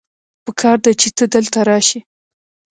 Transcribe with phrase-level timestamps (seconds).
[0.45, 1.99] پکار دی چې ته دلته راشې